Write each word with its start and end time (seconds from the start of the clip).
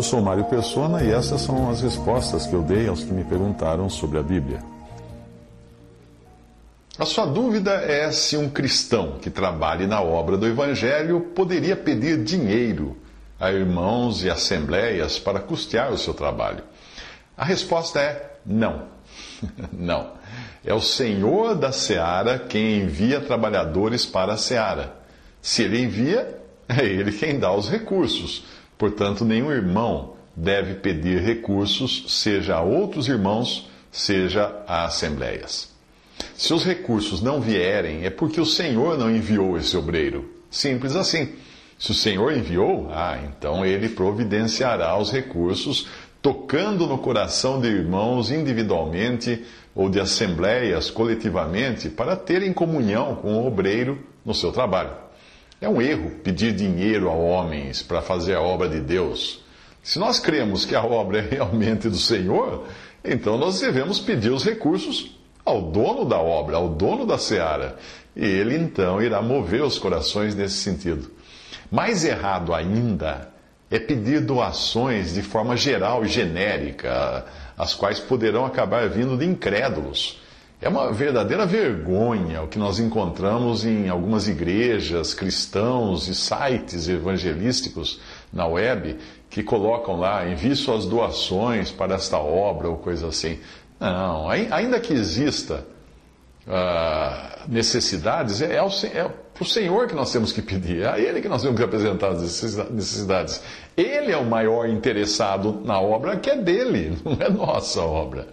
Eu 0.00 0.04
sou 0.04 0.22
Mário 0.22 0.44
Persona 0.44 1.04
e 1.04 1.12
essas 1.12 1.42
são 1.42 1.68
as 1.68 1.82
respostas 1.82 2.46
que 2.46 2.54
eu 2.54 2.62
dei 2.62 2.88
aos 2.88 3.04
que 3.04 3.12
me 3.12 3.22
perguntaram 3.22 3.90
sobre 3.90 4.18
a 4.18 4.22
Bíblia. 4.22 4.62
A 6.98 7.04
sua 7.04 7.26
dúvida 7.26 7.72
é 7.72 8.10
se 8.10 8.34
um 8.34 8.48
cristão 8.48 9.18
que 9.20 9.28
trabalhe 9.28 9.86
na 9.86 10.00
obra 10.00 10.38
do 10.38 10.46
Evangelho 10.46 11.20
poderia 11.34 11.76
pedir 11.76 12.24
dinheiro 12.24 12.96
a 13.38 13.52
irmãos 13.52 14.24
e 14.24 14.30
assembleias 14.30 15.18
para 15.18 15.38
custear 15.38 15.92
o 15.92 15.98
seu 15.98 16.14
trabalho. 16.14 16.64
A 17.36 17.44
resposta 17.44 18.00
é 18.00 18.36
não. 18.46 18.84
não. 19.70 20.12
É 20.64 20.72
o 20.72 20.80
Senhor 20.80 21.54
da 21.54 21.72
seara 21.72 22.38
quem 22.38 22.80
envia 22.80 23.20
trabalhadores 23.20 24.06
para 24.06 24.32
a 24.32 24.38
seara. 24.38 24.94
Se 25.42 25.62
ele 25.62 25.82
envia, 25.82 26.40
é 26.66 26.86
ele 26.86 27.12
quem 27.12 27.38
dá 27.38 27.52
os 27.52 27.68
recursos. 27.68 28.44
Portanto, 28.80 29.26
nenhum 29.26 29.52
irmão 29.52 30.14
deve 30.34 30.76
pedir 30.76 31.20
recursos, 31.20 32.06
seja 32.08 32.56
a 32.56 32.62
outros 32.62 33.08
irmãos, 33.08 33.68
seja 33.92 34.64
a 34.66 34.86
assembleias. 34.86 35.68
Se 36.34 36.54
os 36.54 36.64
recursos 36.64 37.20
não 37.20 37.42
vierem, 37.42 38.06
é 38.06 38.10
porque 38.10 38.40
o 38.40 38.46
Senhor 38.46 38.96
não 38.96 39.14
enviou 39.14 39.58
esse 39.58 39.76
obreiro. 39.76 40.30
Simples 40.50 40.96
assim. 40.96 41.28
Se 41.78 41.90
o 41.90 41.94
Senhor 41.94 42.32
enviou, 42.32 42.88
ah, 42.90 43.18
então 43.22 43.66
ele 43.66 43.90
providenciará 43.90 44.96
os 44.96 45.12
recursos, 45.12 45.86
tocando 46.22 46.86
no 46.86 46.96
coração 46.96 47.60
de 47.60 47.68
irmãos 47.68 48.30
individualmente 48.30 49.44
ou 49.74 49.90
de 49.90 50.00
assembleias 50.00 50.90
coletivamente, 50.90 51.90
para 51.90 52.16
terem 52.16 52.50
comunhão 52.50 53.16
com 53.16 53.34
o 53.34 53.46
obreiro 53.46 53.98
no 54.24 54.32
seu 54.32 54.50
trabalho. 54.50 55.09
É 55.60 55.68
um 55.68 55.80
erro 55.80 56.10
pedir 56.24 56.54
dinheiro 56.54 57.10
a 57.10 57.12
homens 57.12 57.82
para 57.82 58.00
fazer 58.00 58.34
a 58.34 58.40
obra 58.40 58.68
de 58.68 58.80
Deus. 58.80 59.44
Se 59.82 59.98
nós 59.98 60.18
cremos 60.18 60.64
que 60.64 60.74
a 60.74 60.82
obra 60.82 61.18
é 61.18 61.34
realmente 61.34 61.88
do 61.88 61.98
Senhor, 61.98 62.64
então 63.04 63.36
nós 63.36 63.60
devemos 63.60 63.98
pedir 63.98 64.30
os 64.30 64.42
recursos 64.42 65.18
ao 65.44 65.60
dono 65.60 66.06
da 66.06 66.18
obra, 66.18 66.56
ao 66.56 66.68
dono 66.68 67.04
da 67.04 67.18
seara. 67.18 67.76
E 68.16 68.24
ele 68.24 68.56
então 68.56 69.02
irá 69.02 69.20
mover 69.20 69.62
os 69.62 69.78
corações 69.78 70.34
nesse 70.34 70.56
sentido. 70.56 71.10
Mais 71.70 72.04
errado 72.04 72.54
ainda 72.54 73.30
é 73.70 73.78
pedir 73.78 74.20
doações 74.20 75.12
de 75.12 75.22
forma 75.22 75.56
geral 75.56 76.04
e 76.04 76.08
genérica, 76.08 77.26
as 77.56 77.74
quais 77.74 78.00
poderão 78.00 78.46
acabar 78.46 78.88
vindo 78.88 79.16
de 79.16 79.26
incrédulos 79.26 80.20
é 80.60 80.68
uma 80.68 80.92
verdadeira 80.92 81.46
vergonha 81.46 82.42
o 82.42 82.48
que 82.48 82.58
nós 82.58 82.78
encontramos 82.78 83.64
em 83.64 83.88
algumas 83.88 84.28
igrejas, 84.28 85.14
cristãos 85.14 86.06
e 86.06 86.14
sites 86.14 86.86
evangelísticos 86.86 88.00
na 88.32 88.46
web 88.46 88.98
que 89.30 89.42
colocam 89.42 89.98
lá, 89.98 90.28
envie 90.28 90.54
suas 90.54 90.84
doações 90.84 91.70
para 91.70 91.94
esta 91.94 92.18
obra 92.18 92.68
ou 92.68 92.76
coisa 92.76 93.08
assim. 93.08 93.38
Não, 93.78 94.28
ainda 94.28 94.78
que 94.78 94.92
exista 94.92 95.64
uh, 96.46 97.48
necessidades, 97.48 98.42
é, 98.42 98.56
é, 98.56 98.62
o, 98.62 98.68
é 98.68 99.08
para 99.32 99.42
o 99.42 99.46
Senhor 99.46 99.86
que 99.86 99.94
nós 99.94 100.12
temos 100.12 100.32
que 100.32 100.42
pedir, 100.42 100.82
é 100.82 100.88
a 100.88 100.98
Ele 100.98 101.22
que 101.22 101.28
nós 101.28 101.40
temos 101.40 101.56
que 101.56 101.64
apresentar 101.64 102.08
as 102.08 102.20
necessidades. 102.70 103.42
Ele 103.74 104.12
é 104.12 104.16
o 104.16 104.26
maior 104.26 104.68
interessado 104.68 105.62
na 105.64 105.80
obra 105.80 106.18
que 106.18 106.28
é 106.28 106.36
dele, 106.36 106.98
não 107.02 107.16
é 107.18 107.30
nossa 107.30 107.80
obra. 107.80 108.28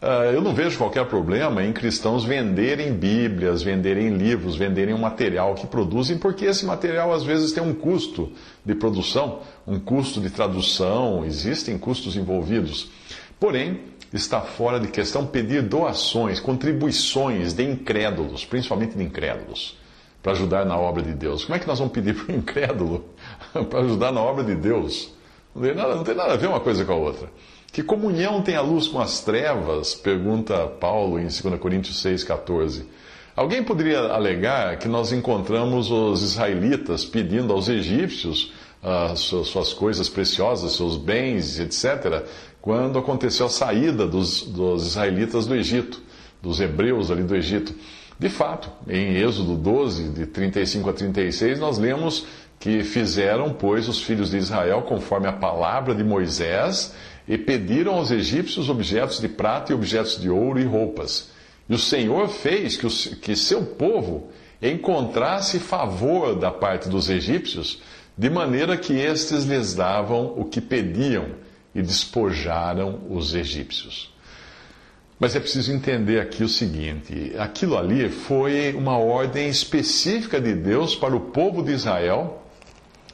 Uh, 0.00 0.30
eu 0.32 0.40
não 0.40 0.54
vejo 0.54 0.78
qualquer 0.78 1.04
problema 1.06 1.64
em 1.64 1.72
cristãos 1.72 2.24
venderem 2.24 2.92
Bíblias, 2.92 3.62
venderem 3.62 4.10
livros, 4.10 4.54
venderem 4.54 4.94
um 4.94 4.98
material 4.98 5.56
que 5.56 5.66
produzem, 5.66 6.16
porque 6.16 6.44
esse 6.44 6.64
material 6.64 7.12
às 7.12 7.24
vezes 7.24 7.50
tem 7.50 7.60
um 7.60 7.74
custo 7.74 8.30
de 8.64 8.76
produção, 8.76 9.40
um 9.66 9.80
custo 9.80 10.20
de 10.20 10.30
tradução, 10.30 11.24
existem 11.24 11.76
custos 11.76 12.14
envolvidos. 12.16 12.92
Porém, 13.40 13.80
está 14.12 14.40
fora 14.40 14.78
de 14.78 14.86
questão 14.86 15.26
pedir 15.26 15.62
doações, 15.62 16.38
contribuições 16.38 17.52
de 17.52 17.64
incrédulos, 17.64 18.44
principalmente 18.44 18.96
de 18.96 19.02
incrédulos, 19.02 19.76
para 20.22 20.30
ajudar 20.30 20.64
na 20.64 20.78
obra 20.78 21.02
de 21.02 21.12
Deus. 21.12 21.44
Como 21.44 21.56
é 21.56 21.58
que 21.58 21.66
nós 21.66 21.78
vamos 21.80 21.92
pedir 21.92 22.14
para 22.14 22.32
um 22.32 22.38
incrédulo 22.38 23.04
para 23.68 23.80
ajudar 23.80 24.12
na 24.12 24.20
obra 24.20 24.44
de 24.44 24.54
Deus? 24.54 25.12
Não 25.54 25.62
tem, 25.62 25.74
nada, 25.74 25.96
não 25.96 26.04
tem 26.04 26.14
nada 26.14 26.34
a 26.34 26.36
ver 26.36 26.46
uma 26.46 26.60
coisa 26.60 26.84
com 26.84 26.92
a 26.92 26.96
outra. 26.96 27.28
Que 27.72 27.82
comunhão 27.82 28.42
tem 28.42 28.56
a 28.56 28.60
luz 28.60 28.88
com 28.88 29.00
as 29.00 29.20
trevas? 29.20 29.94
Pergunta 29.94 30.66
Paulo 30.66 31.18
em 31.18 31.28
2 31.28 31.60
Coríntios 31.60 32.02
6,14. 32.02 32.84
Alguém 33.36 33.62
poderia 33.62 34.00
alegar 34.00 34.78
que 34.78 34.88
nós 34.88 35.12
encontramos 35.12 35.90
os 35.90 36.22
israelitas 36.22 37.04
pedindo 37.04 37.52
aos 37.52 37.68
egípcios 37.68 38.52
uh, 38.82 39.16
suas 39.16 39.72
coisas 39.72 40.08
preciosas, 40.08 40.72
seus 40.72 40.96
bens, 40.96 41.60
etc., 41.60 42.24
quando 42.60 42.98
aconteceu 42.98 43.46
a 43.46 43.50
saída 43.50 44.06
dos, 44.06 44.42
dos 44.42 44.86
israelitas 44.88 45.46
do 45.46 45.54
Egito, 45.54 46.02
dos 46.42 46.60
hebreus 46.60 47.10
ali 47.10 47.22
do 47.22 47.36
Egito. 47.36 47.72
De 48.18 48.28
fato, 48.28 48.68
em 48.88 49.16
Êxodo 49.16 49.54
12, 49.54 50.08
de 50.08 50.26
35 50.26 50.90
a 50.90 50.92
36, 50.92 51.60
nós 51.60 51.78
lemos 51.78 52.26
que 52.58 52.82
fizeram, 52.82 53.52
pois, 53.52 53.88
os 53.88 54.02
filhos 54.02 54.30
de 54.30 54.36
Israel 54.36 54.82
conforme 54.82 55.28
a 55.28 55.32
palavra 55.32 55.94
de 55.94 56.02
Moisés 56.02 56.94
e 57.26 57.38
pediram 57.38 57.94
aos 57.94 58.10
egípcios 58.10 58.68
objetos 58.68 59.20
de 59.20 59.28
prata 59.28 59.72
e 59.72 59.74
objetos 59.74 60.20
de 60.20 60.28
ouro 60.28 60.58
e 60.58 60.64
roupas. 60.64 61.30
E 61.68 61.74
o 61.74 61.78
Senhor 61.78 62.28
fez 62.28 62.76
que, 62.76 62.86
o, 62.86 62.90
que 62.90 63.36
seu 63.36 63.62
povo 63.62 64.30
encontrasse 64.60 65.58
favor 65.60 66.34
da 66.34 66.50
parte 66.50 66.88
dos 66.88 67.08
egípcios, 67.08 67.80
de 68.16 68.28
maneira 68.28 68.76
que 68.76 68.94
estes 68.94 69.44
lhes 69.44 69.74
davam 69.74 70.34
o 70.36 70.44
que 70.44 70.60
pediam 70.60 71.26
e 71.74 71.82
despojaram 71.82 73.02
os 73.08 73.34
egípcios. 73.34 74.12
Mas 75.20 75.36
é 75.36 75.40
preciso 75.40 75.72
entender 75.72 76.20
aqui 76.20 76.42
o 76.42 76.48
seguinte: 76.48 77.32
aquilo 77.38 77.76
ali 77.76 78.08
foi 78.08 78.72
uma 78.74 78.98
ordem 78.98 79.48
específica 79.48 80.40
de 80.40 80.54
Deus 80.54 80.96
para 80.96 81.14
o 81.14 81.20
povo 81.20 81.62
de 81.62 81.72
Israel 81.72 82.42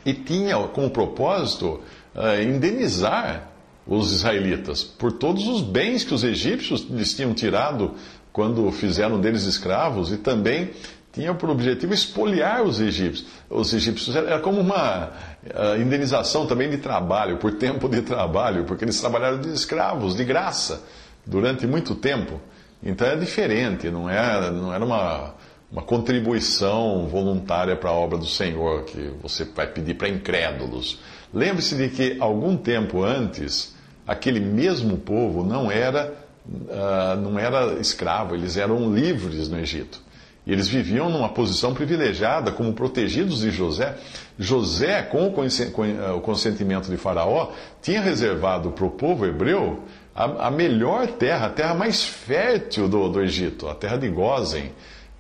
e 0.04 0.12
tinha 0.12 0.56
como 0.69 0.91
propósito 0.91 1.81
uh, 2.15 2.42
indenizar 2.42 3.48
os 3.87 4.12
israelitas 4.12 4.82
por 4.82 5.12
todos 5.12 5.47
os 5.47 5.60
bens 5.60 6.04
que 6.04 6.15
os 6.15 6.25
egípcios 6.25 6.87
lhes 6.88 7.15
tinham 7.15 7.34
tirado 7.34 7.92
quando 8.32 8.70
fizeram 8.72 9.20
deles 9.20 9.44
escravos 9.44 10.10
e 10.10 10.16
também 10.16 10.70
tinha 11.12 11.32
por 11.32 11.48
objetivo 11.48 11.94
espoliar 11.94 12.62
os 12.62 12.81
egípcios. 12.81 13.28
Os 13.48 13.72
egípcios 13.72 14.16
era 14.16 14.41
como 14.41 14.60
uma 14.60 15.12
uh, 15.44 15.81
indenização 15.81 16.44
também 16.44 16.69
de 16.69 16.78
trabalho, 16.78 17.37
por 17.37 17.53
tempo 17.53 17.88
de 17.88 18.03
trabalho, 18.03 18.64
porque 18.64 18.84
eles 18.84 19.00
trabalharam 19.00 19.41
de 19.41 19.50
escravos, 19.50 20.16
de 20.16 20.25
graça, 20.25 20.82
durante 21.25 21.69
muito 21.69 21.94
tempo. 21.94 22.41
Então 22.82 23.06
é 23.06 23.14
diferente, 23.14 23.88
não 23.91 24.10
era, 24.10 24.50
não 24.50 24.75
era 24.75 24.84
uma, 24.84 25.34
uma 25.70 25.82
contribuição 25.82 27.06
voluntária 27.08 27.76
para 27.76 27.91
a 27.91 27.94
obra 27.94 28.16
do 28.16 28.26
Senhor 28.26 28.84
que 28.84 29.12
você 29.22 29.44
vai 29.44 29.66
pedir 29.66 29.94
para 29.94 30.08
incrédulos. 30.08 31.00
Lembre-se 31.32 31.75
de 31.76 31.88
que 31.88 32.16
algum 32.20 32.56
tempo 32.56 33.02
antes 33.02 33.75
aquele 34.06 34.40
mesmo 34.40 34.99
povo 34.99 35.43
não 35.43 35.70
era, 35.70 36.14
uh, 36.46 37.20
não 37.20 37.38
era 37.38 37.75
escravo, 37.81 38.34
eles 38.34 38.56
eram 38.56 38.94
livres 38.94 39.49
no 39.49 39.58
Egito. 39.58 40.02
E 40.46 40.52
eles 40.52 40.69
viviam 40.69 41.08
numa 41.08 41.31
posição 41.31 41.72
privilegiada, 41.72 42.52
como 42.52 42.75
protegidos 42.75 43.40
de 43.40 43.50
José. 43.50 43.96
José, 44.38 45.00
com 45.02 45.28
o 45.28 46.20
consentimento 46.20 46.90
de 46.90 46.99
Faraó, 46.99 47.50
tinha 47.81 48.02
reservado 48.02 48.70
para 48.70 48.84
o 48.84 48.90
povo 48.90 49.25
hebreu 49.25 49.82
a, 50.14 50.49
a 50.49 50.50
melhor 50.50 51.06
terra, 51.06 51.46
a 51.46 51.50
terra 51.50 51.75
mais 51.75 52.05
fértil 52.05 52.88
do, 52.88 53.08
do 53.08 53.22
Egito, 53.22 53.66
a 53.69 53.75
terra 53.75 53.96
de 53.96 54.08
Gozen 54.11 54.70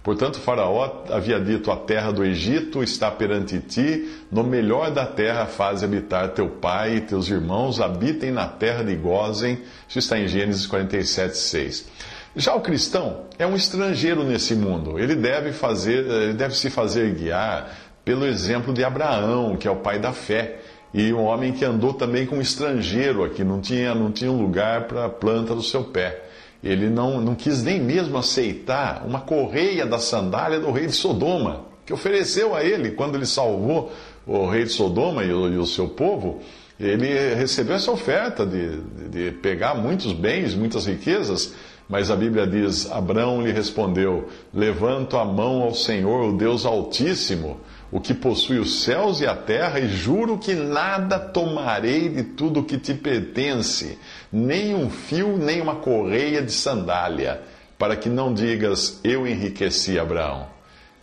Portanto, 0.04 0.38
Faraó 0.38 1.02
havia 1.10 1.40
dito: 1.40 1.70
A 1.70 1.76
terra 1.76 2.12
do 2.12 2.22
Egito 2.22 2.82
está 2.82 3.10
perante 3.10 3.58
ti, 3.58 4.06
no 4.30 4.44
melhor 4.44 4.90
da 4.90 5.06
terra 5.06 5.46
faz 5.46 5.82
habitar 5.82 6.28
teu 6.28 6.46
pai 6.46 6.96
e 6.96 7.00
teus 7.00 7.26
irmãos, 7.30 7.80
habitem 7.80 8.30
na 8.30 8.46
terra 8.46 8.84
de 8.84 8.94
Gozem. 8.94 9.58
Isso 9.88 9.98
está 9.98 10.18
em 10.18 10.28
Gênesis 10.28 10.66
47, 10.66 11.38
6. 11.38 11.88
Já 12.36 12.54
o 12.54 12.60
cristão 12.60 13.22
é 13.38 13.46
um 13.46 13.56
estrangeiro 13.56 14.22
nesse 14.24 14.54
mundo. 14.54 14.98
Ele 14.98 15.14
deve 15.16 15.52
fazer, 15.52 16.04
ele 16.04 16.34
deve 16.34 16.54
se 16.54 16.68
fazer 16.68 17.14
guiar 17.14 17.74
pelo 18.04 18.26
exemplo 18.26 18.74
de 18.74 18.84
Abraão, 18.84 19.56
que 19.56 19.66
é 19.66 19.70
o 19.70 19.76
pai 19.76 19.98
da 19.98 20.12
fé, 20.12 20.58
e 20.92 21.14
um 21.14 21.22
homem 21.22 21.52
que 21.52 21.64
andou 21.64 21.94
também 21.94 22.26
com 22.26 22.36
um 22.36 22.42
estrangeiro 22.42 23.24
aqui, 23.24 23.42
não 23.42 23.58
tinha, 23.58 23.94
não 23.94 24.12
tinha 24.12 24.30
lugar 24.30 24.82
para 24.82 25.06
a 25.06 25.08
planta 25.08 25.54
do 25.54 25.62
seu 25.62 25.82
pé. 25.82 26.24
Ele 26.64 26.88
não, 26.88 27.20
não 27.20 27.34
quis 27.34 27.62
nem 27.62 27.78
mesmo 27.78 28.16
aceitar 28.16 29.04
uma 29.06 29.20
correia 29.20 29.84
da 29.84 29.98
sandália 29.98 30.58
do 30.58 30.70
rei 30.70 30.86
de 30.86 30.92
Sodoma, 30.92 31.66
que 31.84 31.92
ofereceu 31.92 32.54
a 32.54 32.64
ele 32.64 32.92
quando 32.92 33.16
ele 33.16 33.26
salvou 33.26 33.92
o 34.26 34.48
rei 34.48 34.64
de 34.64 34.70
Sodoma 34.70 35.22
e 35.22 35.30
o, 35.30 35.52
e 35.52 35.58
o 35.58 35.66
seu 35.66 35.88
povo. 35.88 36.40
Ele 36.80 37.34
recebeu 37.34 37.76
essa 37.76 37.92
oferta 37.92 38.46
de, 38.46 38.78
de, 38.80 39.08
de 39.10 39.30
pegar 39.32 39.74
muitos 39.74 40.14
bens, 40.14 40.54
muitas 40.54 40.86
riquezas, 40.86 41.54
mas 41.86 42.10
a 42.10 42.16
Bíblia 42.16 42.46
diz: 42.46 42.90
Abraão 42.90 43.42
lhe 43.42 43.52
respondeu: 43.52 44.28
Levanto 44.52 45.18
a 45.18 45.24
mão 45.24 45.62
ao 45.62 45.74
Senhor, 45.74 46.30
o 46.30 46.36
Deus 46.36 46.64
Altíssimo 46.64 47.60
o 47.94 48.00
que 48.00 48.12
possui 48.12 48.58
os 48.58 48.82
céus 48.82 49.20
e 49.20 49.26
a 49.26 49.36
terra, 49.36 49.78
e 49.78 49.86
juro 49.86 50.36
que 50.36 50.52
nada 50.52 51.16
tomarei 51.16 52.08
de 52.08 52.24
tudo 52.24 52.58
o 52.58 52.64
que 52.64 52.76
te 52.76 52.92
pertence, 52.92 53.96
nem 54.32 54.74
um 54.74 54.90
fio, 54.90 55.36
nem 55.36 55.60
uma 55.60 55.76
correia 55.76 56.42
de 56.42 56.50
sandália, 56.50 57.40
para 57.78 57.94
que 57.94 58.08
não 58.08 58.34
digas, 58.34 58.98
eu 59.04 59.28
enriqueci 59.28 59.96
Abraão. 59.96 60.48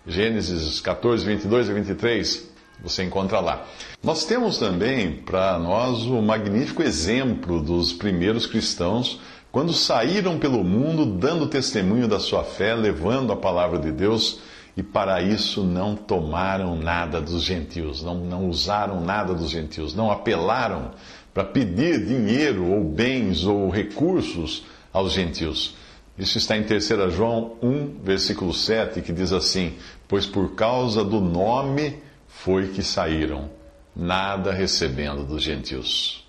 Gênesis 0.05 0.81
14, 0.81 1.25
22 1.25 1.69
e 1.69 1.73
23, 1.73 2.49
você 2.83 3.03
encontra 3.03 3.39
lá. 3.39 3.65
Nós 4.03 4.25
temos 4.25 4.57
também 4.57 5.13
para 5.13 5.57
nós 5.59 6.03
o 6.03 6.21
magnífico 6.21 6.83
exemplo 6.83 7.61
dos 7.61 7.93
primeiros 7.93 8.45
cristãos 8.45 9.17
quando 9.49 9.71
saíram 9.71 10.38
pelo 10.38 10.61
mundo 10.61 11.05
dando 11.05 11.47
testemunho 11.47 12.09
da 12.09 12.19
sua 12.19 12.43
fé, 12.43 12.75
levando 12.75 13.31
a 13.31 13.38
palavra 13.38 13.79
de 13.79 13.93
Deus 13.93 14.41
e 14.75 14.81
para 14.81 15.21
isso 15.21 15.63
não 15.63 15.95
tomaram 15.95 16.75
nada 16.75 17.19
dos 17.19 17.44
gentios, 17.44 18.01
não, 18.01 18.15
não 18.15 18.50
usaram 18.50 19.01
nada 19.01 19.33
dos 19.33 19.50
gentios, 19.50 19.94
não 19.94 20.12
apelaram 20.12 20.91
para 21.33 21.44
pedir 21.44 22.06
dinheiro 22.06 22.65
ou 22.65 22.83
bens 22.83 23.45
ou 23.45 23.69
recursos 23.69 24.63
aos 24.94 25.13
gentios. 25.13 25.75
Isso 26.18 26.38
está 26.38 26.57
em 26.57 26.63
3 26.63 27.13
João 27.13 27.56
1, 27.62 28.00
versículo 28.03 28.53
7, 28.53 29.01
que 29.01 29.13
diz 29.13 29.31
assim: 29.31 29.73
Pois 30.07 30.25
por 30.25 30.56
causa 30.56 31.03
do 31.03 31.19
nome 31.19 31.97
foi 32.27 32.67
que 32.67 32.83
saíram, 32.83 33.50
nada 33.95 34.51
recebendo 34.51 35.24
dos 35.24 35.41
gentios. 35.41 36.25